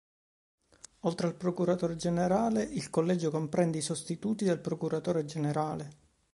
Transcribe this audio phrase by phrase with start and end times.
[1.01, 5.93] Oltre al procuratore generale, il collegio comprende i sostituti del procuratore generale.